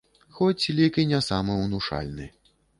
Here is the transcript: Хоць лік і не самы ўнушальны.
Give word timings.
Хоць 0.37 0.69
лік 0.79 0.97
і 1.05 1.05
не 1.13 1.21
самы 1.29 1.61
ўнушальны. 1.61 2.35